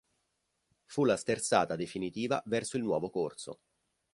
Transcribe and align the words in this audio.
Fu 0.85 1.03
la 1.05 1.15
sterzata 1.15 1.75
definitiva 1.75 2.41
verso 2.47 2.75
il 2.75 2.81
nuovo 2.81 3.11
corso. 3.11 3.59